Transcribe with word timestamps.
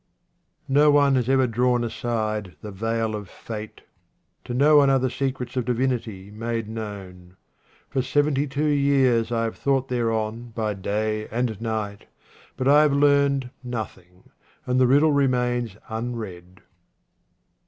No 0.67 0.89
one 0.89 1.13
has 1.13 1.29
ever 1.29 1.45
drawn 1.45 1.83
aside 1.83 2.55
the 2.63 2.71
veil 2.71 3.13
of 3.13 3.29
fate. 3.29 3.81
To 4.45 4.53
no 4.55 4.77
one 4.77 4.89
are 4.89 4.97
the 4.97 5.11
secrets 5.11 5.55
of 5.55 5.65
divinity 5.65 6.31
made 6.31 6.67
known. 6.67 7.37
For 7.87 8.01
seventy 8.01 8.47
two 8.47 8.65
years 8.65 9.31
I 9.31 9.43
have 9.43 9.59
thought 9.59 9.89
thereon 9.89 10.53
by 10.55 10.73
day 10.73 11.27
and 11.27 11.61
night, 11.61 12.07
but 12.57 12.67
I 12.67 12.81
have 12.81 12.93
learned 12.93 13.51
nothing, 13.63 14.31
and 14.65 14.79
the 14.81 14.87
riddle 14.87 15.11
remains 15.11 15.77
unread. 15.87 16.61